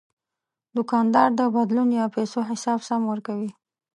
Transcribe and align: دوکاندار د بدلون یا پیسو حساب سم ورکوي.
دوکاندار 0.75 1.29
د 1.39 1.41
بدلون 1.55 1.89
یا 1.99 2.05
پیسو 2.15 2.39
حساب 2.49 2.79
سم 2.89 3.01
ورکوي. 3.11 3.51